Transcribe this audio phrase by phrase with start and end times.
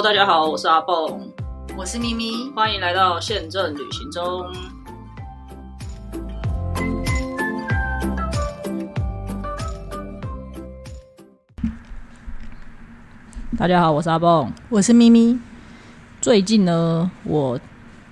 [0.00, 1.20] Hello，大家好，我是阿蹦，
[1.76, 4.46] 我是咪咪，欢迎来到宪政旅行中。
[13.58, 15.36] 大家好，我是阿蹦，我是咪咪。
[16.20, 17.58] 最近呢，我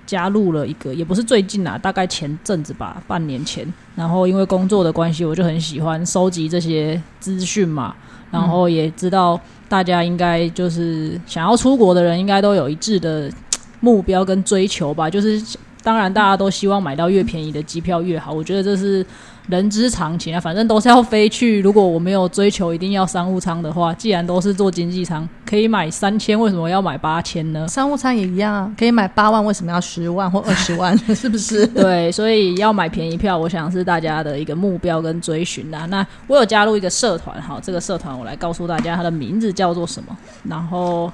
[0.05, 3.65] 加入了一个，也不是最近啊，大概前阵子吧，半年前。
[3.95, 7.95] 然后因为工作的关系，我就很喜欢收集这些资讯嘛。
[8.31, 13.29] 然后也知道大家应该就是想要出国的人，应该都有一致的
[13.79, 15.09] 目标跟追求吧。
[15.09, 15.41] 就是
[15.87, 19.05] 当然大家都希望买到越便宜的机票越好，我觉得这是。
[19.49, 21.61] 人之常情啊，反正都是要飞去。
[21.61, 27.65] 如果我没有追求一定要商务舱的话，既然都是坐经济舱，可以买三千，为什么要买八千呢？
[27.65, 30.97] 商务舱也一样啊，可以买八万，为什么要十万或二十万？
[31.15, 31.65] 是不是？
[31.67, 35.85] 对，所以要买便宜票，我想是大家的一个目标跟追寻啊。
[35.85, 40.17] 那我有加入一个社团，哈，这个社团我来告诉大家，它的名字叫做什么？
[40.43, 41.09] 然后。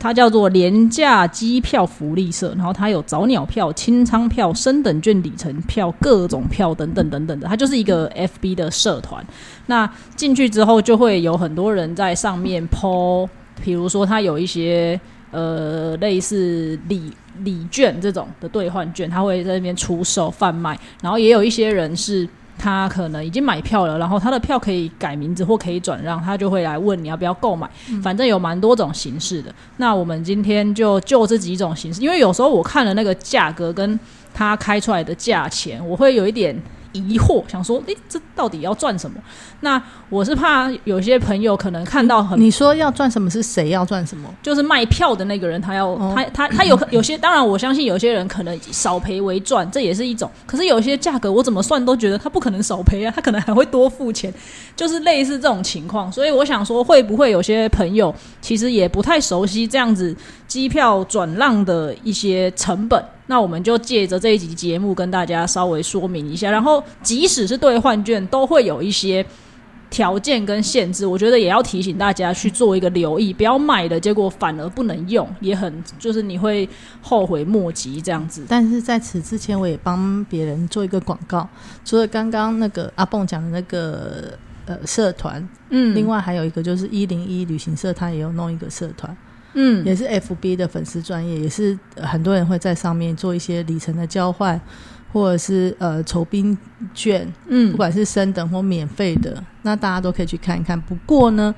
[0.00, 9.22] 它叫做廉价机票福利社，然后它有早鸟票、清仓票、升等券里程票、各种票等等等等的，它就是一个 FB 的社团。
[9.66, 13.28] 那进去之后，就会有很多人在上面 po，
[13.62, 14.98] 比如说它有一些
[15.30, 17.12] 呃类似礼
[17.44, 22.26] 礼券这种的兑换券，他会在那边出售贩卖，然后也有一些人是。
[22.60, 27.66] 他可能已经买票了，然后他的票可以改名字或可以转让，他就会来问你要不要购买。
[28.02, 29.50] 反正有蛮多种形式的。
[29.78, 33.98] 那我们今天就就这几种形式，因为有时候我看了那个价格跟
[34.34, 36.54] 他开出来的价钱，我会有一点。
[36.92, 39.16] 疑惑，想说，诶，这到底要赚什么？
[39.60, 43.30] 那我是怕有些朋友可能看到很，你说要赚什么？
[43.30, 44.28] 是谁要赚什么？
[44.42, 50.30] 就是卖票的那个人，他要他他他有有些，当然我相信有些人可能少赔为赚，这也是一种。
[50.46, 54.32] 可是有些价格我怎么算都觉得他不可能少赔啊，他可能还会多付钱，
[54.74, 56.10] 就是类似这种情况。
[56.10, 60.16] 所以我想说，会不会有些朋友其实也不太熟悉这样子
[60.48, 63.02] 机票转让的一些成本？
[63.30, 69.24] 那我们就借着这一集节目跟大家稍微说明一下，然后即使是兑换券，都会有一些
[69.88, 76.68] 条件跟限制，我觉得也要提醒大家去做一个留意，不要买了结果反而不能用，也很就是你会
[77.00, 78.44] 后悔莫及这样子。
[78.48, 81.48] 但是在此之前，我也帮别人做一个广告，
[81.84, 84.36] 除了刚刚那个阿蹦讲的那个
[84.66, 89.16] 呃社团，嗯，另外还有一个就是一零一旅行社，他也有弄一个社团。
[89.54, 94.60] 嗯，也是 FB 的粉丝专业，也是很多人会在上面做一些里程的交换，
[95.12, 96.56] 或者是呃酬宾
[96.94, 100.80] 券，嗯，不管是升等或免费的，那大家都可以去看一看。
[100.80, 101.54] 不过呢，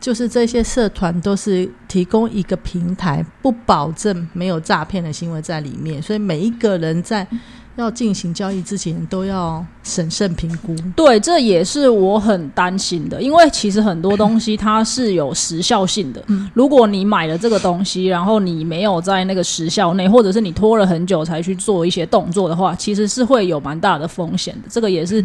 [0.00, 7.26] 就是这些社团都是提供一个平台，不保证没有诈骗的行为在里面，所以每一个人在。
[7.76, 16.22] 要进行交易之前都要审慎评估，对，这也是我很担心的，因为其实很多东西它是有时效性的。
[16.28, 24.68] 嗯，如果你买了这个东西，然后你没有在那个时效内，或者是你拖了很久才去做一些动作的话，其实是会有蛮大的风险的。
[24.70, 25.22] 这个也是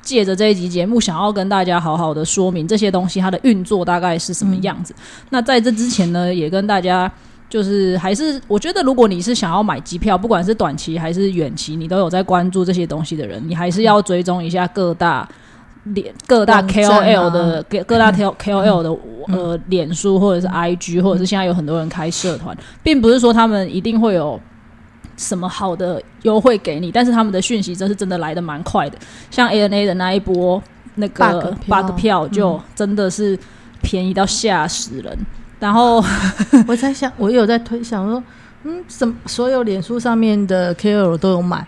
[0.00, 4.94] 借着这一集节目，想要跟大家好好的说明这些东西它的运作大概是什么样子。
[5.30, 7.10] 那在这之前呢，也跟大家。
[7.48, 15.26] 就是还是我觉得，如果你是想要买机票，不管是短期还是远期，你都有在关注这些东西的人，你还是要追踪一下各大
[15.84, 18.96] 脸、各大 KOL 的、各各大 K KOL 的
[19.28, 24.38] 呃脸书或者是 IG，或者是现在有很多人开社团，并不是说他们一定会有
[25.16, 28.98] 什么好的优惠给你，但是他们的讯息真是真的来的蛮快的。
[29.30, 30.62] 像 ANA 的那一波
[30.96, 33.38] 那个 bug 票，就真的是
[33.80, 35.18] 便宜到吓死人。
[35.58, 36.04] 然后
[36.68, 38.22] 我在想，我有在推想说，
[38.64, 41.66] 嗯，什所有脸书上面的 KOL 都有买，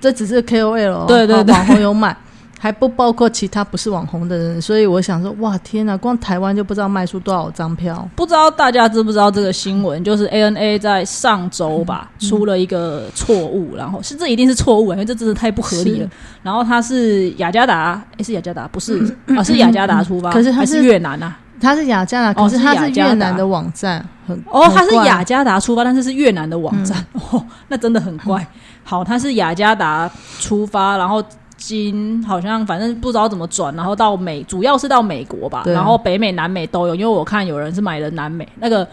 [0.00, 2.16] 这只是 KOL，对对对，网红有买，
[2.58, 4.60] 还不包括其他不是网红的人。
[4.62, 8.08] 所以我想说，哇，天哪，光台湾就不知道卖出多少张票。
[8.16, 10.02] 不知道大家知不知道这个新闻？
[10.02, 16.08] 就是 ANA 在上周吧出了一个错误，然后是这一定是错误，因为这真的太不合理了。
[16.42, 19.04] 然后他是雅加达，哎，是雅加达，不是
[19.36, 21.36] 啊，是雅加达出发，可是还是越南啊？
[21.60, 28.46] 他是雅加达，可是他是越南的网站，很哦，他是雅加达出发，但是是越南的网站， 哦，那真的很怪。
[28.84, 30.10] 好，他是雅加达
[30.40, 31.22] 出发，然后
[31.56, 38.86] 经好像反正不知道怎么转，然后到美，主要是到美国吧，然后北美、南美都有，因为我看有人是买了南美那个、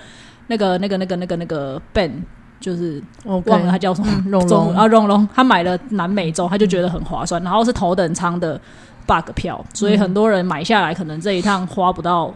[0.47, 2.11] 那个、那个、那个、那个、那个 Ben，
[2.59, 8.59] 就是忘了他叫什么，荣荣啊，荣荣，他买了南美洲，他就觉得很划算，然后是头等舱的
[9.05, 12.33] bug 票，所以很多人买下来，可能这一趟花不到。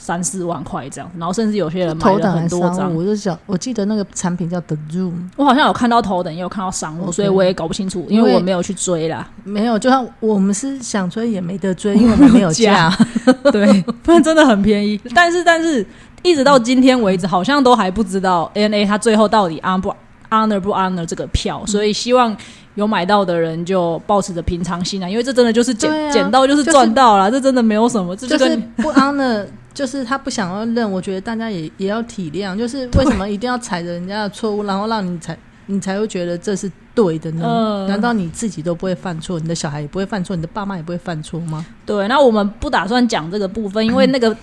[0.00, 2.94] 三四万块这样，然后甚至有些人买了很多张。
[2.94, 9.28] 我就想，我记得那个产品叫 The Room，我好像有看到头等，也有看到商务，所以我也搞不清楚，因为我没有去追啦。
[9.44, 12.90] 没有，就像我们是想追也没得追，因为我们 没有价。
[13.52, 14.98] 对，不然真的很便宜。
[15.14, 15.86] 但是，但是
[16.22, 19.94] 一直到今天为止，好像都还不知道 ANA 它最后到底 hon 不
[20.30, 22.34] honor 不 honor 这个票，所以希望
[22.76, 35.36] 有买到的人就保持着平常心啊，因为这真的就是捡捡到就是赚到了，这真的没有什么，这就是不 honor，就是他不想要认，我觉得大家也也要体谅，就是为什么一定要踩着人家的错误，然后让你踩，
[35.66, 37.86] 你才会觉得这是对的呢？
[37.88, 41.64] 难道你自己都不会犯错，你的小孩也不会犯错，你的爸妈也不会犯错吗？
[41.86, 44.36] 对，那我们不打算讲这个部分，因为那个。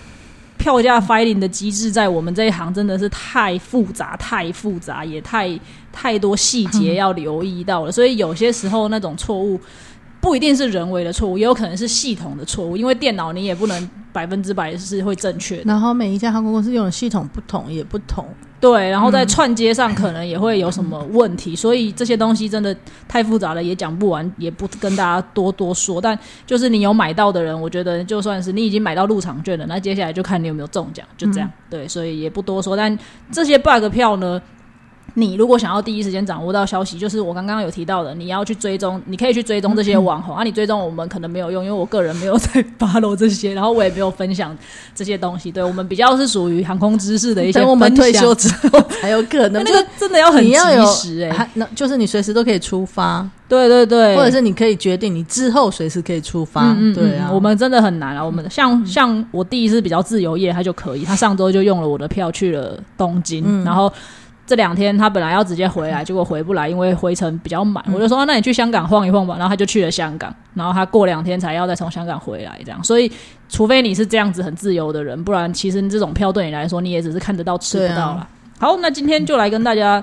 [0.58, 5.48] 票价 filing 的机制在我们这一行真的是太复杂、太复杂，也太
[5.92, 7.92] 太多细节 要留意到了。
[7.92, 9.58] 所以有些时候那种错误
[10.20, 12.76] 不一定是人为的错误，也有可能是系统的错误。
[12.76, 15.62] 因为电脑你也不能百分之百是会正确。
[15.64, 18.26] 然后每一家航空公司用的系统不同，也不同。
[18.60, 22.76] 对，然后在串接上可能也会有什么问题，所以这些东西真的
[23.06, 26.00] 太复杂了，也讲不完，也不跟大家多多说。
[26.00, 31.48] 但就是你有买到的人，我觉得就算是你已经买到入场券了，那接下来就看你有没有中奖，就这样。
[31.70, 32.76] 对，所以也不多说。
[32.76, 32.98] 但
[33.30, 34.42] 这些 bug 票呢？
[35.18, 40.44] 你如果想要第一时间掌握到消息，就是我刚刚有提到的，你要去追踪，你可以去追踪这些网红啊。
[40.44, 44.56] 你追踪我们可能没有用，因为我个人没有在发露这些，然后我也没有分享
[44.94, 45.50] 这些东西。
[45.50, 47.58] 对我们比较是属于航空知识的一些。
[47.58, 49.64] 等我们退休之后 还有可能。
[49.64, 50.54] 那个真的要很及
[50.86, 53.28] 时哎，那就是你随时都可以出发。
[53.48, 56.76] 对对对，或者是你可以决定你之后随时可以出发。
[56.94, 58.24] 对啊，我们真的很难啊。
[58.24, 63.92] 我们像像我弟是比较自由业，他就可以，他上周就用了我的票去了东京，然后。
[64.48, 67.84] 这两天他本来要直接回来，结果回不来，因为回程比较满。
[67.92, 69.34] 我就说，那你去香港晃一晃吧。
[69.38, 72.82] 然后他就去了香港，然后他过两天才要再从香港回来，这样。
[72.82, 73.12] 所以，
[73.50, 78.26] 除非你是这样子很自由的人，不然其实这种票对你来说，你也只是看得到吃不到了。
[78.58, 80.02] 好，那今天就来跟大家。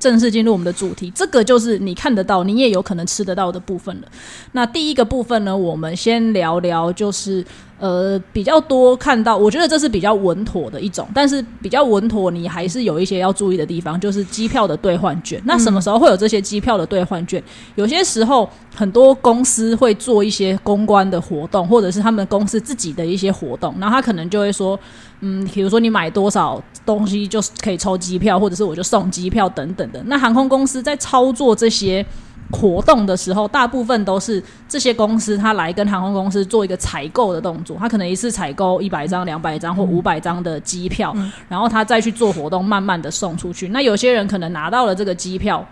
[0.00, 4.08] 正式进入我们的主题，这个就是你看得到，你也有可能吃得到的部分了。
[4.50, 7.42] 那第一个部分呢，我们先聊聊，就是
[7.78, 15.40] 呃比较多看到，我觉得这是比较稳妥的一种，但是比较稳妥，你还是有一些要注意的地方，就是机票的兑换券。
[15.44, 17.42] 那什么时候会有这些机票的兑换券？
[17.74, 24.78] 有些时候很多公司会做一些公关的活动，或者是他们公司自己的一些活动，然后他可能就会说。
[25.26, 30.02] 嗯，比如说你买多少东西就可以抽机票，或者是我就送机票等等的。
[30.04, 32.04] 那航空公司在操作这些
[32.52, 41.14] 活动的时候，大部分都是这些公司他来跟航空公司做一个采购的动作，他可能一次采购一百张、两百张或五百张的机票，
[41.48, 43.68] 然后他再去做活动，慢慢的送出去。
[43.68, 45.66] 那有些人可能拿到了这个机票，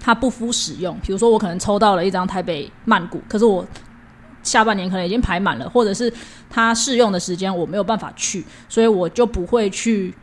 [0.00, 3.64] 他不敷使用，比如说我可能抽到了一张台北曼谷，可是我。
[4.42, 6.12] 下半年可能已经排满了，或者是
[6.50, 10.14] 他试用的时间我没有办法去，所以我就不会去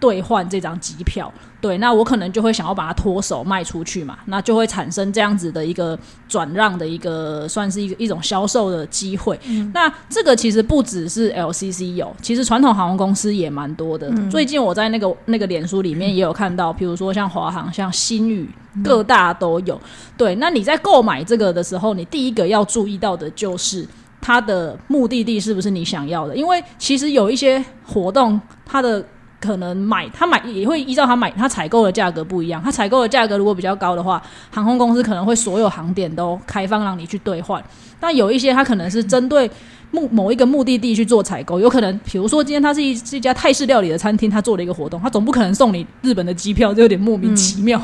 [0.00, 1.32] 兑换这张机票。
[1.60, 5.98] 对，那我可能就会想要把它脱手卖出去嘛，那就会产生这样子的一个
[6.28, 9.36] 转让的一个，算是一个一种销售的机会。
[9.74, 14.08] 那这个其实不只是 LCC 有，其实传统航空公司也蛮多的。
[14.30, 18.48] 最近我在那个那个脸书里面也有看到，比如说像华航、像新宇，
[18.84, 19.80] 各大都有。
[20.16, 23.84] 对，那你在购买这个的时候，你第一个要注意到的就是
[24.20, 29.04] 它的目的地是不是你想要的，因为其实有一些活动，它的。
[29.40, 34.20] 可能买他买也会依照他买他采购的价格不一样，他采购的价格如果比较高的话，
[34.50, 37.62] 航空公司可能会所有航点都开放让你去兑换。
[38.00, 39.50] 但有一些他可能是针对
[39.90, 47.80] 目某一个目的地去做采购，有可能比如说今天他是一是一家泰式料理的餐厅，他做了一个活动，他总不可能送你日本的机票，就有点莫名其妙。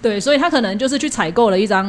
[0.00, 1.88] 对，所以他可能就是去采购了一张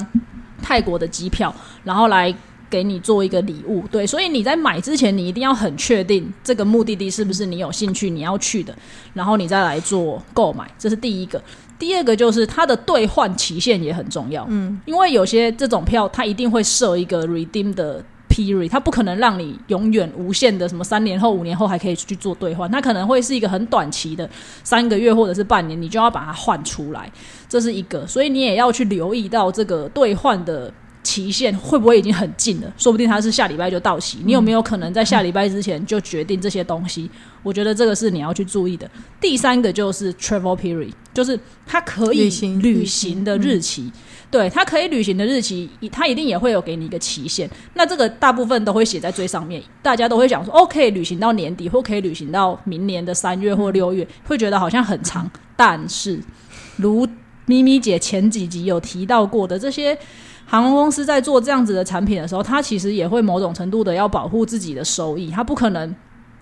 [0.62, 1.54] 泰国的机票，
[1.84, 2.34] 然后来。
[2.76, 8.76] 给你做一个礼物，对，所以你在买之前，你一定要很确定这个目的地是不是你有兴趣你要去的，
[9.14, 11.42] 然后你再来做购买，这是第一个。
[11.80, 24.30] 第二个就是它的兑换期限也很重要，嗯，因为有些这种票它一定会设一个 redeem 的 period，它不可能让你永远无限的什么三年后、五年后还可以去做兑换，它可能会是一个很短期的
[24.66, 27.10] 三个月或者是半年，你就要把它换出来，
[27.48, 30.74] 这是一个，所以你也要去留意到这个兑换的。
[31.06, 32.74] 期限会不会已经很近了？
[32.76, 34.18] 说不定它是下礼拜就到期。
[34.26, 37.10] 你有没有可能在下礼拜之前就决定这些东西？
[37.44, 38.90] 我觉得这个是你要去注意的。
[39.22, 42.28] 第三个就是 travel period，就是它可以
[42.60, 43.92] 旅行的日期。
[44.32, 47.48] 对，它可以旅行的日期，它一定也会有给你一个期限。
[47.76, 55.30] 那这个大部分都会写在最上面，大家都会讲说，哦，可以旅行到年底，或可以旅行到明年的三月或六月，会觉得好像很长。
[55.56, 56.20] 但是，
[56.78, 57.08] 如
[57.46, 59.96] 咪咪姐前几集有提到过的这些。
[60.56, 65.30] 航空公司在做这样子的产品的时候，它其实也会某种程度的要保护自己的收益。
[65.30, 65.94] 它不可能，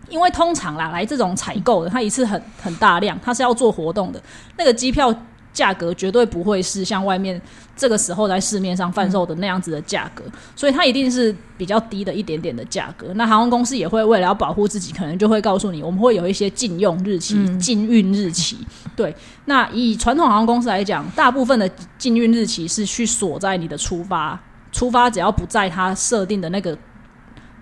[0.08, 4.22] 因为通常啦，来这种采购的，他一次很很大量，他是要做活动的。
[4.56, 5.12] 那个机票
[5.54, 7.40] 价格绝对不会是像外面
[7.78, 10.24] 这个时候在市面上贩售的那样子的价格，
[10.56, 13.14] 所以它一定是比较低的一点点的价格。
[13.14, 18.58] 那航空公司也会为了要保护自己，可能就会告诉你，我们会有一些禁用日期、禁运日期。
[18.96, 24.40] 对，那以传统航空公司来讲，大部分的禁运日期是去锁在你的出发，
[24.72, 26.78] 出发只要不在它设定的那个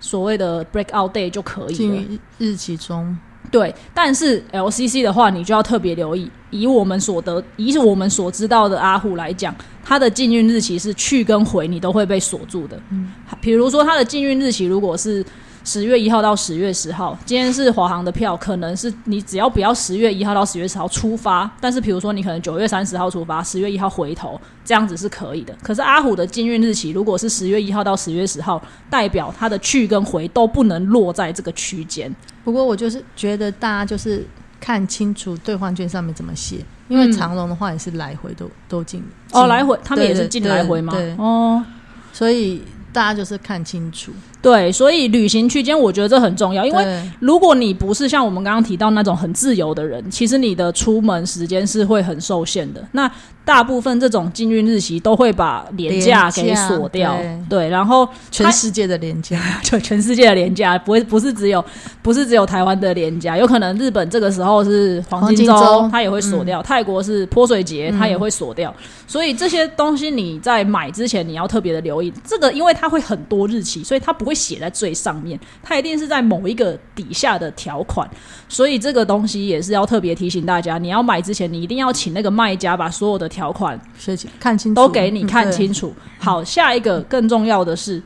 [0.00, 2.20] 所谓的 breakout day 就可以了。
[2.38, 3.16] 日期中。
[3.52, 6.28] 对，但是 LCC 的话，你就要特别留意。
[6.50, 9.54] 以我们所得，以我们所知道的阿虎来讲，
[9.84, 12.80] 它的禁运日期是去跟回，你都会被锁住的。
[12.90, 15.24] 嗯，比如说它的禁运日期如果是。
[15.64, 25.56] 十月一号到十月十号，今天是华航的票，可能是你只要不要十月一号到十月十号出发，但是比如说你可能九月三十号出发，十月一号回头，这样子是可以的。
[25.62, 32.12] 可是阿虎的禁运日期如果是十月一号到十月十号，代表它的去跟回都不能落在这个区间。
[32.42, 34.26] 不过我就是觉得大家就是
[34.60, 36.56] 看清楚兑换券上面怎么写，
[36.88, 40.92] 因为长龙的话也是来回都都进哦，来回他们也是进来回吗？
[41.18, 41.64] 哦，
[42.12, 44.10] 所以大家就是看清楚。
[44.42, 52.84] 对，所以旅行区间我觉得这很重要，因为如果你不是像我们刚刚提到那种很自由的人，其实你的出门时间是会很受限的。
[52.90, 53.10] 那
[53.44, 57.16] 大部分这种禁运日期都会把廉价给锁掉，
[57.48, 61.64] 对，然后全世界的廉价， 就全世界的廉价，不会不是只有
[62.02, 68.72] 不是只有台湾的廉价，有可能日本这个时候是黄金周，它也会锁掉；泰国是泼水节，它也会锁掉。
[69.08, 78.08] 所以这些东西你在买之前你要特别的留意，这个因为它会很多日期，所以它不会写在最上面，它一定是在某一个底下的条款，
[78.48, 83.32] 所以这个东西也是要特别提醒大家，你要买之前你一定要请那个卖家把所有的。
[83.32, 85.90] 条款事情看清楚，都给你看清楚。
[86.18, 88.02] 好，下一个更重要的是，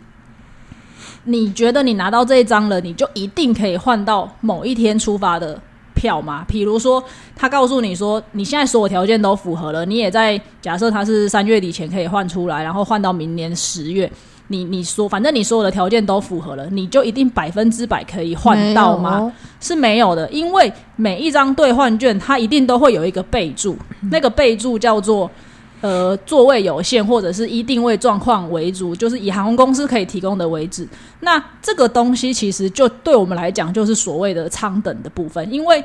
[1.25, 5.61] 你觉得你拿到这一张了，你就一定可以换到某一天出发的
[5.97, 6.45] 票吗？
[6.47, 7.02] 比如说，
[7.35, 14.09] 他告诉你说，你现在所有条件都符合了，你也在假设他是三月底前可以换出来，然后换到明年十月。
[14.49, 19.33] 你你说，反正你所有的条件都符合了，你就一定百分之百可以换到吗？
[19.61, 23.76] 是没有的，因为每一张兑换券它一定都会有一个备注，
[24.11, 25.31] 那个备注叫做
[25.81, 30.87] 呃座位有限或者是一定位状况为主，就是以航空公司可以提供的为止。
[31.21, 35.85] 那这个东西其实就对我们来讲就是所谓的舱等的部分，因为。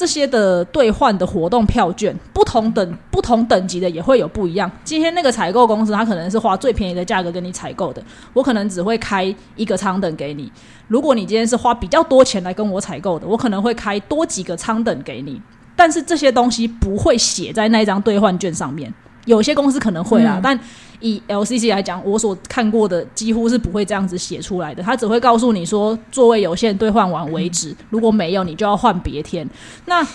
[0.00, 4.70] 这些的兑换的活动票券，不同等不同等级的也会有不一样。
[4.82, 8.02] 今天那个采购公司，他可能是花最便宜的价格跟你采购的，
[8.32, 9.22] 我可能只会开
[9.56, 10.50] 一个舱等给你。
[10.88, 15.38] 如果你今天是花比较多钱来跟我采购的，我可能会开多几个舱等给你。
[15.76, 18.90] 但是这些东西不会写在那张兑换券上面。
[19.26, 20.58] 有些公司可能会啦，但
[21.00, 24.82] 以 LCC 来讲，我所看过的几乎是不会这样子写出来的。
[24.82, 27.74] 他只会告诉你说座位有限，兑换完为止。
[27.88, 29.48] 如果没有，你就要换别天。
[29.86, 30.06] 那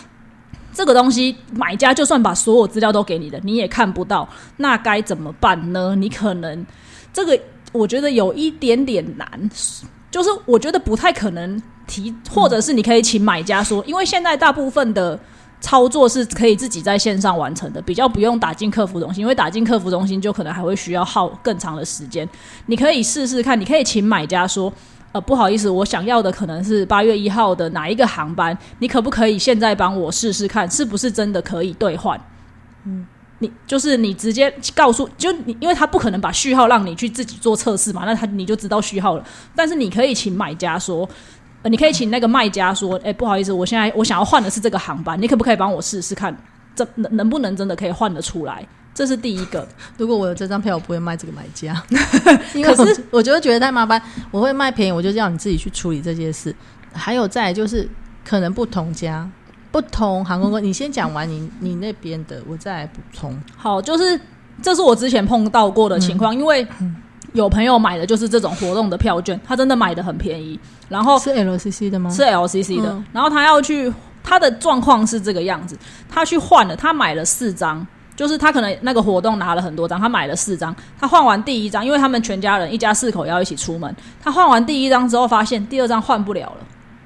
[0.74, 4.28] 这个东西，买家就算把所有资料都给你的，你也看不到。
[4.58, 5.96] 那该怎么办呢？
[5.96, 6.66] 你可能
[7.12, 7.40] 这个
[7.72, 9.28] 我觉得有一点点难，
[10.12, 15.20] 就是我觉得不太可能提，或者是你可以请买家说，因为现在大部分的。
[15.66, 22.30] 操作是可以自己在线上完成的，比较不用打进客服中心，因为打进客服中心就可能还会需要耗更长的时间。
[22.68, 24.72] 你可以试试看，你可以请买家说
[25.12, 32.16] ：“呃，不好意思，我想要的可能是八月一号的哪一个航班，你可不可以现在帮我试试看，是不是真的可以兑换？”
[32.86, 33.08] 嗯，
[33.40, 39.26] 你就是你直接告诉，就你，因为他不可能把序号让你去自己做测试嘛，那他你就知道序号了。
[39.56, 41.10] 但是你可以请买家说。
[41.70, 46.36] 你可以请那个卖家说：“哎，不好意思，我现在我想要换的是这个航班，你可不可以帮我试试看，
[46.76, 48.66] 这能能不能真的可以换得出来？
[48.94, 49.68] 这是第一个。
[49.98, 51.74] 如果我有这张票，我不会卖这个买家，
[52.64, 56.56] 可是我觉得觉得太麻烦，我会卖便宜，我就叫你自己去处理这件事。
[56.94, 57.90] 还有再就是，
[58.24, 59.30] 可能不同家、
[59.72, 63.38] 不同航空公司，你先讲完你你那边的，我再来补充。
[63.58, 64.18] 好，就是
[64.62, 66.66] 这是我之前碰到过的情况，因为。
[67.36, 70.60] 有朋友买的就是这种活动的票券，他真的买的很便宜。
[70.90, 72.10] 然后是 LCC 的吗？
[72.10, 73.00] 是 LCC 的。
[73.12, 75.78] 然后他要去，他的状况是这个样子：
[76.10, 80.76] 他去换了，他买了四张，就是他可能那个活动拿了很多张，他买了四张。
[81.00, 86.58] 他换完第一张，因为他们全家人一家四口要一起出门，他换完第一张之后，发现第二张换不了了。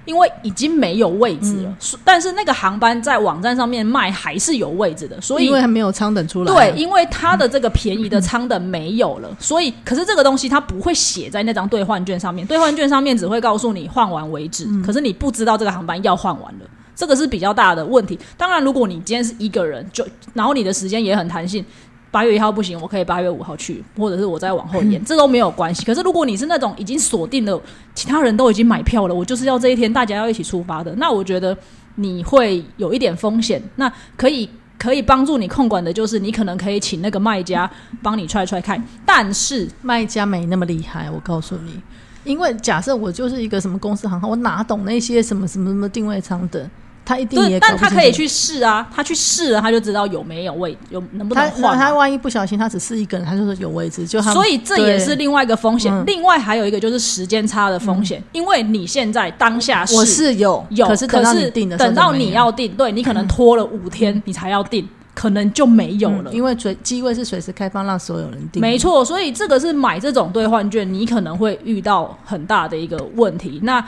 [0.09, 18.17] 因为已经没有位置了，但是那个航班在网站上面卖还是有位置的，所以因为还没有舱等出来，对，因为它的这个便宜的舱等没有了，所以可是这个东西它不会写在那张兑换券上面，兑换券上面只会告诉你换完为止，可是你不知道这个航班要换完了，这个是比较大的问题。
[18.35, 21.63] 当然，如果你今天是一个人，就然后你的时间也很弹性。
[22.11, 25.85] 八月一号不行，我可以八月五号去，或者是我再往后延，这都没有关系。
[25.85, 27.61] 可是如果你是那种已经锁定了，
[27.93, 31.55] 其他人都已经买票了，我就是要这一天大家要一起出发的，那我觉得
[31.95, 33.61] 你会有一点风险。
[33.75, 37.69] 那可以可以帮助你控管的，就是你可能可以请那个卖家
[38.01, 41.79] 帮你踹踹看，但是卖家没那么厉害，我告诉你，
[42.23, 46.67] 因为假设我就是一个什么公司行号，我哪懂那些什么什么什么定位舱的。
[47.09, 51.75] 他一定也，但他可以去试啊，他去试了，他就知道有没有位，有能不能换。
[51.75, 55.91] 他万一不小心，他只是一个人，他就说有位置，就所以这也是另外一个风险。
[56.05, 66.31] 另外还有一个就是时间差的风险，因为你现在当下我是有有，可是等到你定的，等到你要定，对你可能拖了五天，你才要定，可能就没有了。
[66.31, 68.61] 因为随机位是随时开放，让所有人定。
[68.61, 73.59] 没错，所以这个是买这种兑换券，你可能会遇到很大的一个问题。
[73.63, 73.83] 那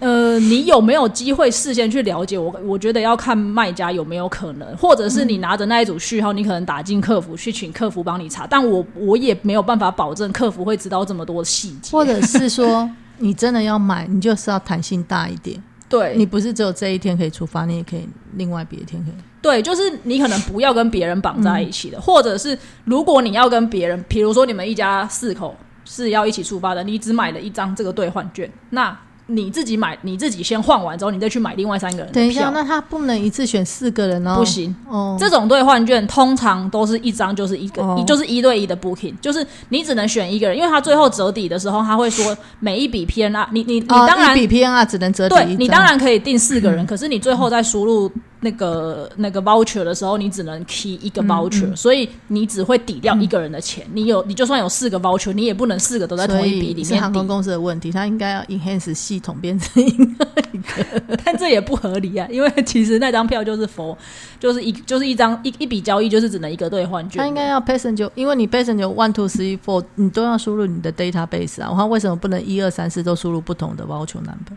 [0.00, 2.54] 呃，你有没有机会事先去了解我？
[2.64, 11.90] 我觉得要看卖家有没有可能，或者是你拿着那一组序号，你可能打进客服去请客服帮你查，但我我也没有办法保证客服会知道这么多细节。
[11.90, 15.60] 或者是说，你真的要买，你就是要弹性大一点。
[15.88, 19.14] 对，你不是只有这一天可以出发，你也可以另外别的天可以。
[19.42, 28.96] 对，就是你可能不要跟别人绑在一起的，或者是如果你要跟别人，比如说你们一家四口是要一起出发的，你只买了一张这个兑换券，那。
[29.30, 34.36] 你自己买，你自己先换完之后，你再去买另外三个人等一下，那他不能一次选四个人哦？
[34.38, 35.16] 不行哦。
[35.18, 48.10] 这种兑换券通常都是一张就是一个，就是一对一的 booking，就是你只能选一个人，因为他最后折抵的时候，他会说每一笔 PNR，你你你当然一笔 PNR 只能折抵对你当然可以定四个人，可是你最后再输入。
[48.40, 53.84] 那个那个 voucher 的时候，你只能 key 一个 voucher，所以你只会抵掉一个人的钱。
[53.92, 57.00] 你有你就算有四个 voucher，你也不能四个都在同一笔里面。
[57.00, 60.26] 航空公司的问题，它应该要 enhance 系统变成一个，
[61.24, 63.96] 但这也不合理啊，因为其实那张票就是 for
[64.38, 67.20] 就是一就是一张一一笔交易，就是只能一个兑换券。
[67.20, 71.68] 它应该要 passenger，因为你 passenger one two three four，你都要输入你的 database 啊。
[71.70, 74.56] 我看为什么不能一二三四都输入不同的 voucher number？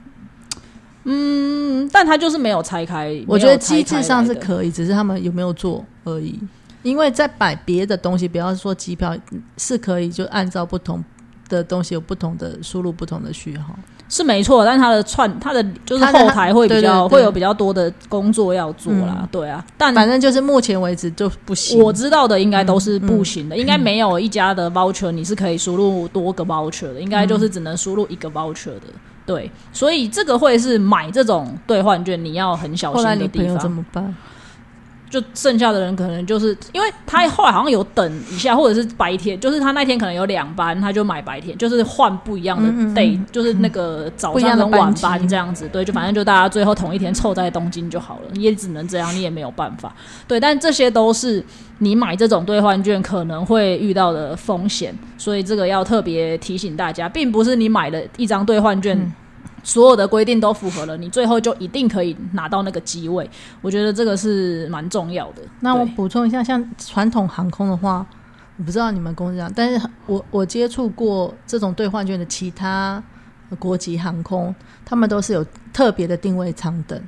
[1.04, 3.20] 嗯，但他就是没有拆开。
[3.28, 6.40] 我觉得机制上是可以，只是他们有没有做而已。
[6.84, 9.16] 因为在摆别的东西，比方说机票
[9.58, 11.04] 是可以，就按照不同
[11.48, 13.76] 的东西有不同的输入不同的序号，
[14.10, 14.66] 是没错。
[14.66, 19.30] 但它的串，它的就是后台会比较会有比较多的工作要做啦。
[19.32, 21.80] 对啊，但反正就是目前为止就不行。
[21.80, 28.88] 我知道的应该都是不行的，应该没有一家的 voucher 你是可以输入多个 voucher 的，应该就是只能输入一个 voucher 的。
[29.26, 33.60] 对，所以这个会是买这种兑换券，你要很小心的地方。
[33.60, 34.16] 怎么办？
[35.12, 42.70] 就剩下的人可能就是因为他后来好像有等一下，或者是白天，就是他那天可能有两班，他就买白天，就是换不一样的
[43.00, 45.68] day，就是那个早上跟晚班这样子。
[45.72, 49.94] 对，就反正就大家最后同一天凑在东京就好了，也只能这样，你也没有办法。
[50.26, 51.44] 对，但这些都是
[51.80, 59.14] 你买这种兑换券可能会遇到的风险，所以这个要特别提醒大家，并不是你买了一张兑换券。
[59.64, 63.30] 所有的规定都符合了，你最后就一定可以拿到那个机位。
[63.62, 65.42] 我觉得这个是蛮重要的。
[65.60, 68.06] 那我补充一下，像传统航空的话，
[68.58, 73.02] 我不知道你们公司这样，但是我我接触过这种兑换券的其他
[73.60, 77.00] 国籍航空，他们都是有特别的定位舱等。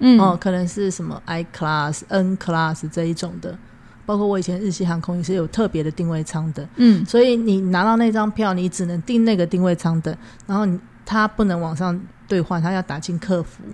[0.00, 3.56] 嗯，哦，可能是什么 I class、N class 这一种的，
[4.04, 6.68] 包括我以前日系航空也是有特别的定位舱的。
[6.76, 10.78] 嗯，所以你拿到那张票，你只能订那个定位舱的，然后你。
[11.10, 13.64] 他不能网上兑换，他要打进客服，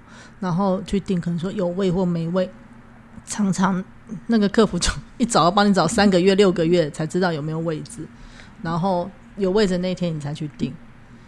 [0.40, 2.48] 然后去订，可能说有位或没位，
[3.26, 3.84] 常常
[4.28, 8.08] 那个客服就一早要帮你找三个月、六个月才知道有没有位置，
[8.62, 10.72] 然后有位置那天你才去订，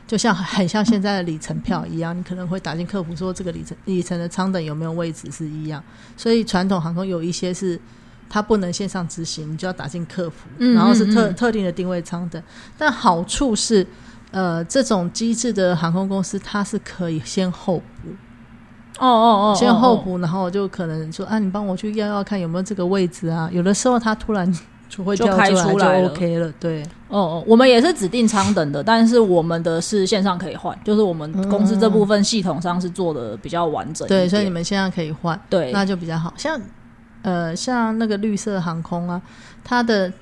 [0.07, 5.85] 就像很像现在的里程票一样，你可能会打进客服说这个里程里程的舱等有没有位置是一样，
[6.17, 7.79] 所以传统航空有一些是
[8.31, 12.43] 它不能线上执行，你就要打进客服，然后是特特定的定位舱等，
[12.79, 13.87] 但好处是。
[14.31, 18.11] 呃，这种机制的航空公司，它是可以先后补。
[18.99, 23.49] 哦哦哦，先后补，然后就可能说啊，你帮我去要要看有没有这个位置啊。
[23.53, 24.53] 有的时候它突然
[24.89, 26.53] 就会就开出来就 OK 了。
[26.61, 34.07] 对，哦哦，我们也是指定舱等的，但是我们的是线上可以换，就是我们公司这部分系统上是做的比较完整。
[34.09, 36.35] 对，所以你们现在可以换，对，那就比较好。
[36.37, 36.61] 像
[37.23, 39.23] 呃，像那个绿色航空啊，
[39.65, 40.13] 它的。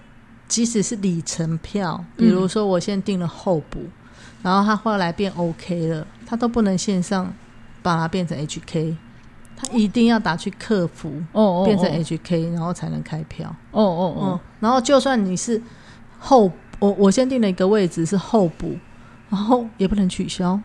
[0.48, 3.80] 即使是里程票，比如说我先订了候补，
[4.42, 7.32] 然后他后来变 OK 了，他都不能线上
[7.82, 8.96] 把它变成 HK，
[9.56, 14.40] 他一定要打去客服哦，变成 HK，然后才能开票哦哦哦。
[14.60, 15.60] 然后就算你是
[16.18, 18.76] 候，我我先订了一个位置是候补，
[19.30, 20.60] 然后也不能取消。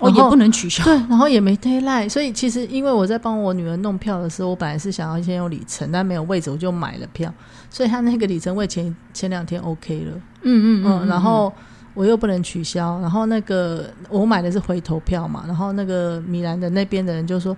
[0.00, 0.82] 哦，也不能取消。
[0.82, 7.32] 对，然后也没 day light，所以其实因为我在帮我女儿弄票的时候，我本来是想要先用里程，但没有位置，我就买了票。
[7.74, 11.52] 所以他那个里程位前前两天 OK 了，嗯嗯嗯，然后
[11.92, 17.56] 我又不能取消，然后那个我买的是回头票嘛，然后那个米兰的那边的人就说：“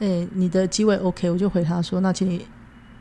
[0.00, 2.46] 哎，你的机位 OK？” 我就回他说：“那请你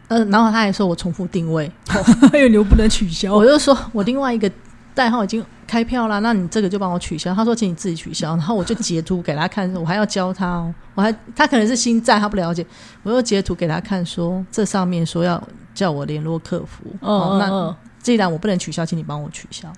[0.10, 1.72] 呃，然后他还说我重复定位，
[2.36, 3.32] 因为你又不能取消。
[3.36, 4.52] 我就说我另外一个
[4.98, 7.34] 代号已经开票了，那你这个就帮我取消。
[7.36, 12.66] 他说请你自己取消，然后我就截图给他看，我还要教他哦，我还他可能是新在，他不了解，
[13.04, 15.42] 我又截图给他看，说这上面说要
[15.76, 19.72] 叫我联络客服，哦，那既然我不能取消，请你帮我取消。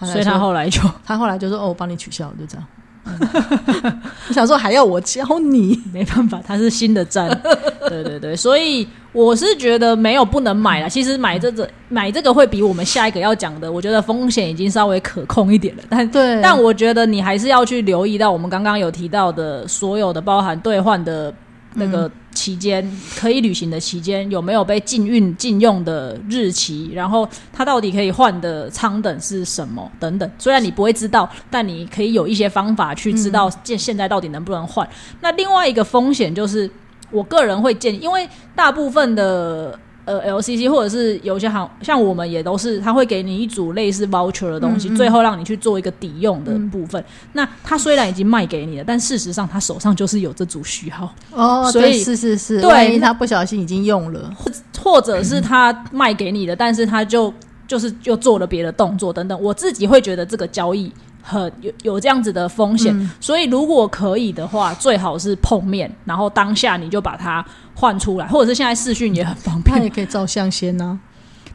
[0.00, 2.66] 所以他后来就 他后来就说哦，我帮你取消，就这样。
[4.28, 5.80] 我想说还要我教你？
[5.92, 7.28] 没办法，它是新的站。
[7.88, 10.88] 对对对，所以我是觉得没有不能买了。
[10.88, 15.82] 其实买这个买这个会比我们下一个要讲的，我觉得风险已经稍微可控一点了。
[15.88, 21.32] 但对，但我觉得你还是要去留意到我们刚刚有提到的所有的包含兑换的。
[21.78, 26.90] 那个期间可以旅行的期间有没有被禁运禁用的日期？
[26.92, 29.90] 然后它到底可以换的舱等是什么？
[29.98, 30.30] 等等。
[30.38, 34.86] 虽然你不会知道，但你可以有一些方法去知道现现在到底能不能换。
[35.22, 36.70] 那另外一个风险就是，
[37.10, 39.78] 我个人会建议，因为大部分的。
[40.06, 47.04] 呃，LCC 或者是有些行，像我们也都是，他会给你一组类似 voucher 的东西，最后让你去做一个抵用的部分。
[47.32, 54.32] 那他虽然已经卖给你了，但事实上他手上就是有这组序号哦，所以是是是，对，他不小心已经用了，
[54.80, 57.34] 或者是他卖给你的，但是他就
[57.66, 59.36] 就是又做了别的动作等等。
[59.42, 60.92] 我自己会觉得这个交易。
[61.28, 70.98] 很有有这样子的风险，所以如果可以的话，最好是碰面，然后当下你就把它换出来，或者是现在视讯也很方便，也可以照相先呢。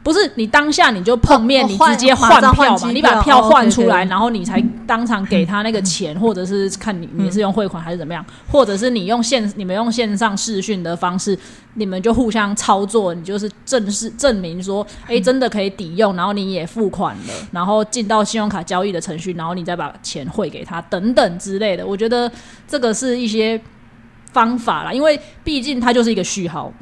[0.02, 2.90] 不是你当下你就碰面，你直接换票嘛？
[2.90, 11.38] 你把票换出来，然后你才当场给他那个钱，或者是看你你是用汇款还是怎么样，或者是你用线你们用线上视讯的方式，
[11.74, 21.86] 你们就互相操作，你就是正式证明说，哎，真的可以抵用，然后你也付款了，然后进到信用卡交易的程序，然后你再把钱汇给他等等之类的。
[21.86, 22.28] 我觉得
[22.66, 23.60] 这个是一些
[24.32, 26.72] 方法啦，因为毕竟它就是一个序号。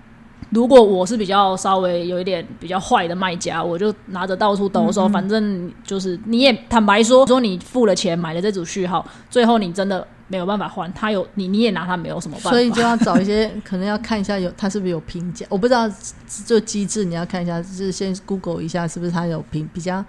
[0.50, 15.88] 如果我是比较稍微有一点比较坏的卖家，我就拿着到处兜说，反正就是你也坦白说，说你付了钱买了这组序号，最后你真的没有办法换，他有你你也拿他没有什么办法，所以就要找一些可能要看一下有他是不是有评价，我不知道
[16.44, 20.04] 这机制你要看一下，就是先 Google 一下是不是他有评比较。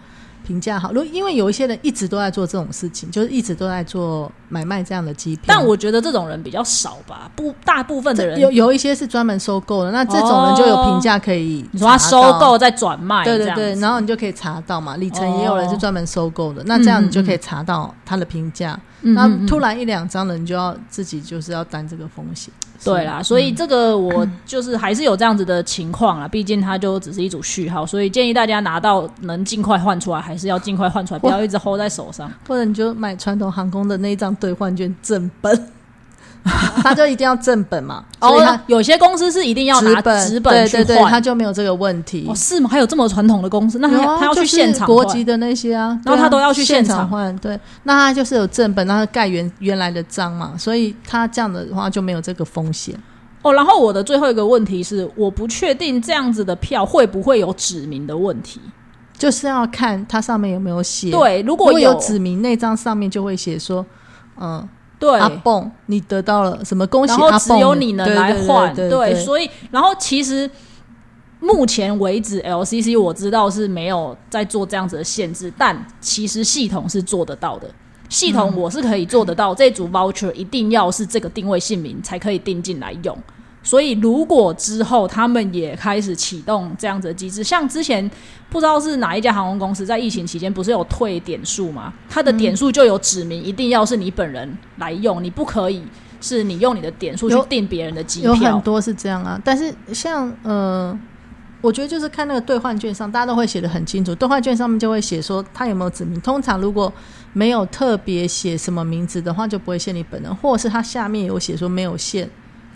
[0.52, 5.46] 评价好，如因为有一些人一直都在做这种事情，就是一直都在做买卖这样的机票。
[5.48, 11.66] 但我觉得这种人比较少吧，不大部分的人有有一些是专门收购的，那这种人就有评价可以。
[11.72, 14.98] 你说他收购再转卖，对对对，然后你就可以查到嘛。
[14.98, 18.78] 里程也有人是专门收购的，那这样你就可以查到他的评价。
[19.00, 22.54] 那突然一两张的，你就要自己就是要担这个风险。
[22.84, 26.28] 对啦，所以这个我就是还是有这样子的情况啦。
[26.28, 32.32] 毕竟它就只是一组序号，所以建议大家拿到能尽快换出来，还是要尽快换出来，不要一直 hold 在手上。
[32.48, 35.67] 或者你就买传统航空的那一张兑换券正本。
[36.82, 38.04] 他就一定要正本嘛？
[38.20, 42.26] 哦，有些公司是一定要拿纸本去换，他就没有这个问题。
[42.28, 42.68] 哦，是吗？
[42.68, 43.78] 还有这么传统的公司？
[43.78, 47.36] 那他他要去现场国籍的那些啊，然后他都要去现场换。
[47.38, 52.96] 对，那他就是有正本，然后盖原原来的章嘛，所以他这样的话就没有这个风险。
[53.44, 58.60] 哦，然后我的最后一个问题是，我不确定这样子的票会不会有指名的问题，
[59.16, 61.12] 就是要看它上面有没有写。
[61.12, 63.86] 对，如果有指明，那张上面就会写说，
[64.40, 64.68] 嗯。
[65.02, 67.20] 对，阿蹦，你得到了什么恭喜？
[67.20, 70.48] 然后只有你能来换，对，所以，然后其实
[71.40, 77.68] 目前为止，LCC 我知道是没有在做这样子的限制，但其实系统是做得到的。
[78.10, 83.18] 系统我是可以做得到，这组 voucher 一定要是这个定位姓名才可以定进来用。
[83.63, 88.10] 所以，如果之后他们也开始启动这样子的机制，像之前
[88.50, 91.93] 不知道是哪一家航空公司在疫情期间不是有退点数吗？
[92.10, 95.84] 它的点数就有指明一定要是你本人来用，你不可以
[96.19, 98.34] 是你用你的点数去订别人的机票。
[98.34, 101.00] 有很多是这样啊，但是像呃，
[101.62, 106.19] 我觉得就是看那个兑换券上，大家都会写的很清楚，兑换券上面就会写说他有没有指明。
[106.21, 106.91] 通常如果
[107.34, 112.28] 没有特别写什么名字的话，就不会限你本人，或者是他下面有写说没有限。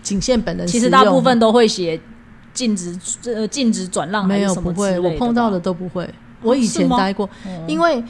[0.06, 2.00] 仅限本人其实大部分都会写
[2.54, 6.08] 禁止呃禁止转让，没有不会，我碰到的都不会。
[6.42, 7.28] 我以前待过，
[7.66, 8.02] 因为。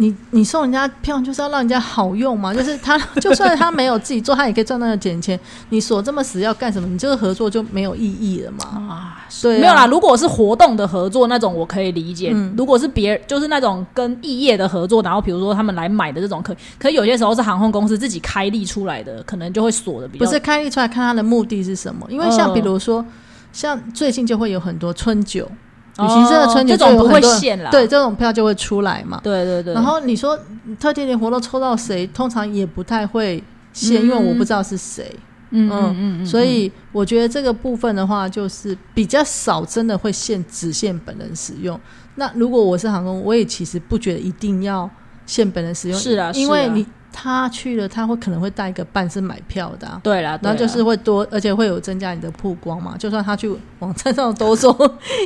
[0.00, 5.38] 你你送人家票就是要让人家好用嘛，就是他就算他没有自己做，他也可以赚到点钱。
[5.70, 6.88] 你锁这么死要干什么？
[6.88, 8.64] 你这个合作就没有意义了嘛？
[8.94, 9.86] 啊，对，没有啦。
[9.86, 12.30] 如果是活动的合作那种，我可以理解。
[12.56, 20.24] 如果是别就是那种跟异业的合作，然后比如说他们来买的这种，可可有些时候是航空公司自己开立出来的，可能就会锁的比较。
[20.24, 22.06] 不是开立出来看他的目的是什么？
[22.08, 23.04] 因为像比如说，
[23.52, 25.50] 像最近就会有很多春酒。
[25.98, 29.20] 旅行社的春节这种不会限了，对这种票就会出来嘛。
[29.22, 29.74] 对对对。
[29.74, 30.38] 然后你说
[30.78, 35.14] 特定的活动抽到谁，通常也不太会限，因为我不知道是谁。
[35.50, 41.78] 嗯嗯嗯，所以我觉得这个部分的话，就是比较少，真的会限只限本人使用。
[42.16, 44.88] 那如果我是航空，我也其实不觉得一定要
[45.24, 46.86] 限本人使用，是啊，因为你。
[47.12, 52.96] 他去了，他会可能会带一个伴是买票的，对啦，然后就是会多，而且会有增加你的曝光嘛。
[52.96, 54.76] 就算他去网站上兜售，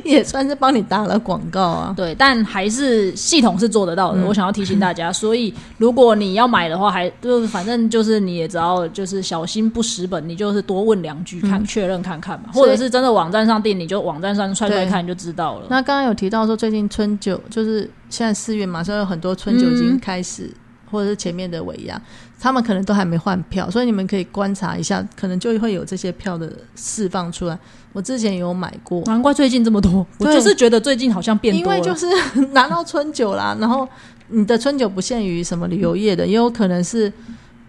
[0.04, 1.92] 也算是帮你打了广告啊。
[1.96, 4.24] 对，但还是系统是做得到的。
[4.24, 15.66] 我想要提醒大家，所以如果你要买的话，还就是反正就是你也只要就是小心不识本，你就是多问两句看确认看看嘛，或者是真的网站上订，你就网站上踹踹看就知道了。
[15.68, 20.50] 那刚刚有提到说，最近春酒就是现在四月马上有很多春酒已经开始。
[20.92, 22.00] 或者是前面的尾牙，
[22.38, 27.58] 他们可能都还没换票，所以你们可以观察一下，可能就会有这些票的释放出来。
[27.92, 30.06] 我之前有买过，难怪最近这么多。
[30.18, 32.06] 我就是觉得最近好像变多，因为就是
[32.52, 33.88] 拿到春酒啦，然后
[34.28, 37.12] 你的春酒不限于什么旅游业的，也有可能是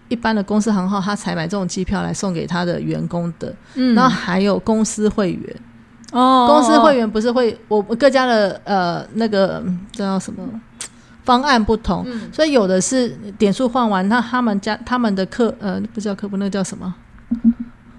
[0.10, 3.54] 一般的公司行号，他才买这种机票来送给他的员工的。
[3.76, 5.56] 嗯，然后还有公司会员
[6.12, 10.44] 哦，公司会员不是会我各家的呃那个叫什么？
[11.24, 16.94] 方案不同，所以有的是点数换完，那他们家他们的客呃不叫客服，那叫什么？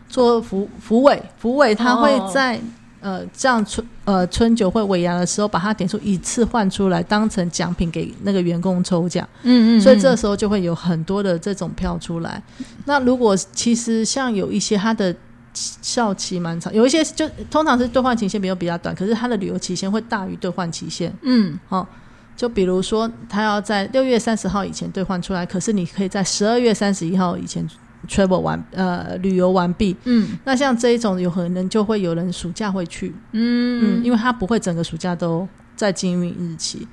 [0.09, 2.61] 做服服委服委，他会在
[3.01, 9.27] 呃这样春呃春酒会尾牙的时候，把他点数一次换出来，当成奖品给那个员工抽奖。
[9.43, 12.41] 嗯嗯，所以这时候就会有很多的这种票出来。
[12.85, 15.15] 那如果其实像有一些他的
[15.55, 21.13] 效期蛮长，有一些就通常是兑换期限比较比较短，可是它的旅游期限会大于兑换期限。
[21.23, 21.87] 嗯，好。
[22.37, 27.66] 就比如说，他要在六月三十号以前兑换出来，可是你可以在十二月三十一号以前
[28.09, 29.97] travel 完呃旅游完毕。
[30.05, 33.14] 嗯，那像这一种，有可能就会有人暑假会去。
[33.33, 36.87] 嗯嗯，因为他不会整个暑假都在经营日期，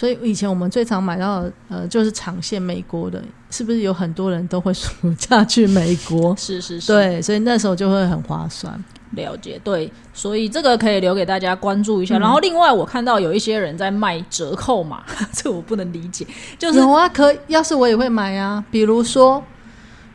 [0.00, 6.34] 所以以前我们最常买到呃就是长线美国的，是不是有很多人都会暑假去美国？
[6.40, 8.82] 是是是，对，所以那时候就会很划算。
[9.10, 12.16] 了解，对，所以这个可以留给大家关注一下。
[12.18, 15.02] 然后另外，我看到有一些人在卖折扣码，
[15.34, 16.26] 这我不能理解。
[16.58, 18.64] 就是有啊，可要是我也会买啊。
[18.70, 19.44] 比如说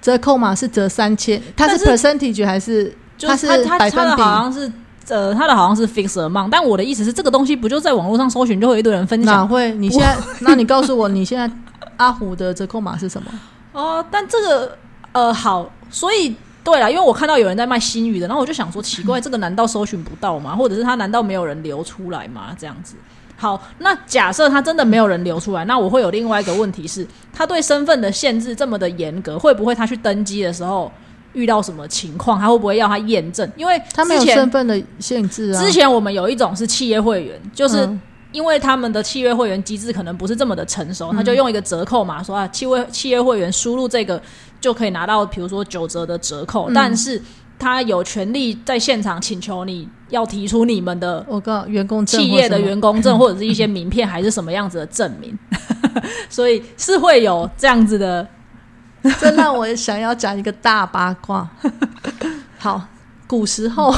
[0.02, 2.92] 折扣码是折三千，它是 percentage 还是？
[3.18, 4.70] 就是它它它的好像是
[5.10, 6.50] 呃，他的好像是 fixed amount。
[6.50, 9.38] 但我的意思是，这个东西不就在网络上搜寻就会有一堆人分享？
[9.38, 9.72] 哪会？
[9.74, 11.50] 你现在， 那你告诉我，你现在
[11.98, 13.32] 阿虎的折扣码是什么？
[13.74, 14.78] 哦，但这个
[15.12, 16.36] 呃，好，所以。
[16.66, 20.56] 对了，因为我看到有人在卖新宇的，然后我就想说，奇怪，这个难道搜寻不到吗？
[20.56, 22.56] 或者是他难道没有人流出来吗？
[22.58, 22.96] 这样子。
[23.38, 30.92] 好，那假设他真的没有人流出来，那我会有另外一个问题是，他对身份的限制这么的严格，会不会他去登机的时候
[31.36, 32.40] 遇到什么情况？
[32.40, 33.48] 他会不会要他验证？
[33.56, 35.64] 因为他没有身份的限制啊。
[35.64, 37.88] 之前我们有一种是企业会员，就是
[38.32, 44.22] 因为他们的契约会员机制可能不是这么的成熟，他就用一个折扣嘛说啊，契约契约会员输入这个。
[44.62, 47.22] 就可以拿到，比如说九折的折扣，但是
[47.60, 55.38] 他有权利在现场请求你要提出你们的我告员工企业的员工证或者是一些名片还是什么样子的证明，
[56.32, 58.28] 所以是会有这样子的。
[59.20, 61.48] 这让我想要讲一个大八卦。
[62.58, 62.82] 好，
[63.28, 63.94] 古时候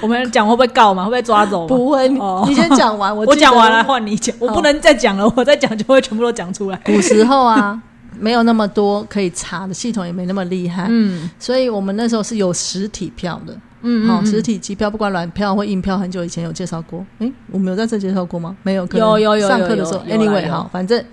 [0.00, 1.04] 我们讲会不会告嘛？
[1.04, 1.66] 会不会抓走？
[1.66, 6.80] 不会，你先讲完， 我我讲完了换你讲，我不能再讲了，我再讲就会全部都讲出来。
[6.84, 7.82] 古时候啊。
[8.20, 18.56] 没有那么多可以查的系统，也没那么厉害，嗯，所以我们那时候是有实体票的，嗯，好，实体机票，不管软票或硬票，很久以前有介绍过，诶，我们有在这介绍过吗？
[18.64, 21.04] 没有，有有有上课的时候，anyway，好，反正，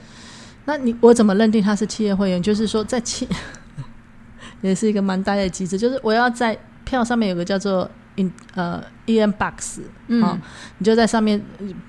[0.66, 2.42] 那你我怎么认定他是企业会员？
[2.42, 3.28] 就是说，在企
[4.62, 10.40] 也是一个蛮大的机制，就是我要在票上面有个叫做 in 呃 e m box，嗯，
[10.80, 11.40] 你就在上面，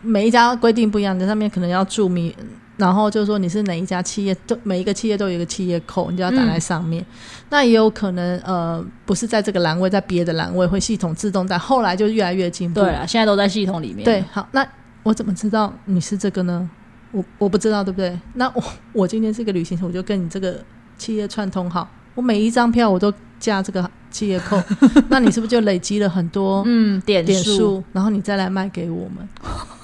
[0.02, 2.34] 每一家规定不一样，在上面可能要注明。
[2.76, 7.02] 然后就是说你是哪一家企业，都每一个企业都有一个企业扣，你就要打在上面。
[7.48, 11.56] 那也有可能呃，不是在这个栏位，在别的栏位会系统自动在。
[11.56, 12.80] 后来就越来越进步。
[12.80, 14.04] 对啊，现在都在系统里面。
[14.04, 14.66] 对，好，那
[15.04, 16.68] 我怎么知道你是这个呢？
[17.12, 18.18] 我我不知道，对不对？
[18.34, 20.58] 那我我今天是一个旅行社，我就跟你这个
[20.98, 24.60] 企业串通好，我每一张票我都加这个企业扣，
[25.08, 29.28] 那你是不是就累积了很多嗯点点数，然后你再来卖给我们？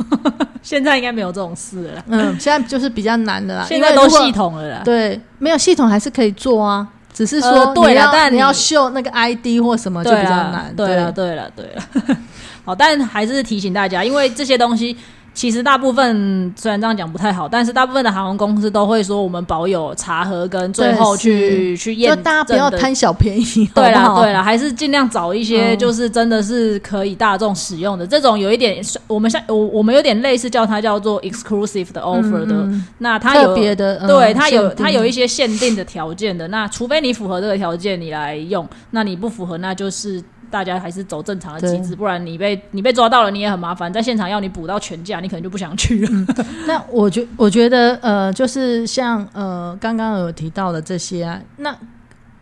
[0.63, 2.05] 现在应该没有这种事了。
[2.07, 4.83] 嗯，现在就是比较难的啦， 现在都系统了啦。
[4.85, 10.73] 对，没有系统还是可以做啊，只是说对了，但你要秀那个 ID 或什么就比较难。
[10.77, 12.17] 对了，对了，对了。
[12.65, 14.97] 好，但还是提醒大家，因为这些东西
[15.35, 23.69] 其实大部分虽然这样讲不太好，但是大部分的航空公司都会说我们保有查核跟最后去去验，就大家不要贪小便宜。
[23.75, 32.69] 对啦，对啦，还是尽量找一些就是真的是可以大众使用的这种，有一点我们像我我们有点类似叫它叫做 exclusive 的 offer 的，
[32.99, 40.23] 那它有别的，对它有它有一些限定的条件的，那除非你符合这个条件，你来用，那你不符合，那就是。
[40.53, 43.91] 大家还是走正常的机制，不然你被你被抓到了，你也很麻烦。
[43.91, 46.27] 在现场要你补到全价，你可能就不想去了。
[46.69, 51.75] 那我觉我觉得呃，就是像呃刚刚有提到的这些啊，那。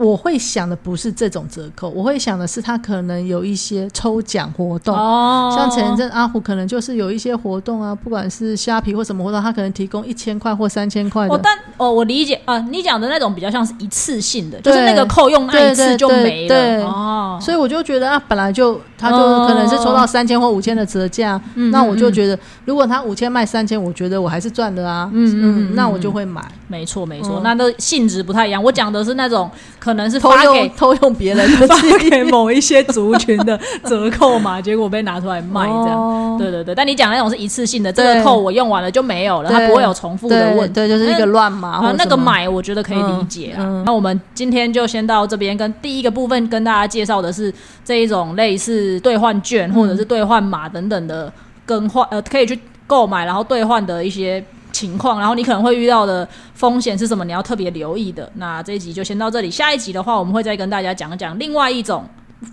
[0.00, 11.34] 我会想的不是这种折扣，我会想的是他可能有一些抽奖活动，哦，像前一阵阿虎可能就是有一些活动啊，不管是虾皮或什么活动，他可能提供一千块或三千块的。
[11.34, 16.82] 哦，但哦，我理解啊，你讲的那种比较像是一次性的，就是那个扣用那一次就没了。
[16.86, 22.38] 哦，所以我就觉得啊，本来就他就可能是抽到三千或五千的折价，那我就觉得
[22.70, 25.10] 如果他五千卖三千，我觉得我还是赚的啊。
[25.12, 26.40] 嗯嗯，那我就会买。
[26.68, 28.62] 没错没错，那都性质不太一样。
[28.62, 29.50] 我讲的是那种。
[29.80, 36.36] 可能是偷用偷用别人的 发给某一些族群的折扣嘛，结果被拿出来卖这样。
[36.38, 41.94] 对对对，但你讲那种是一次性的，这个扣我用完了就没有了，它不会有重复的问题，对，就是一个乱码。
[41.96, 43.82] 那个买我觉得可以理解啊。
[43.86, 47.50] 那我们今天就先到这边，跟第一个部分跟大家介绍的是
[47.82, 51.32] 这一种类似兑换券或者是兑换码等等的
[51.70, 54.44] 更换，呃，可以去购买然后兑换的一些。
[54.72, 57.24] 情况，然后你可能会遇到的风险是什么？
[57.24, 58.30] 你要特别留意的。
[58.36, 62.04] 那这一集就先到这里，下一集的话，我们会再跟大家讲讲另外一种，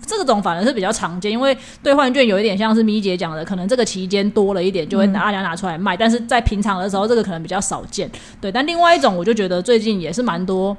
[0.04, 8.10] 这种反而是比较常见，因为兑换券有一点像是咪姐讲的，可能这个期间多了一点，就会拿大家拿出来卖，但是在平常的时候，这个可能比较少见。
[8.40, 10.76] 对，但另外一种，我就觉得最近也是蛮多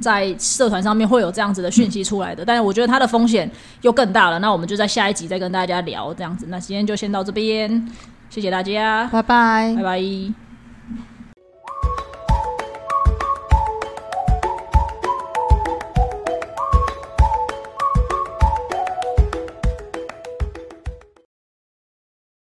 [0.00, 3.50] 在社团上面会有这样子的讯息出来的，但是我觉得它的风险
[3.82, 4.38] 又更大了。
[4.38, 6.46] 那我们就在下一集再跟大家聊这样子。
[6.48, 7.88] 那今天就先到这边，
[8.28, 10.49] 谢谢大家，拜拜，拜拜。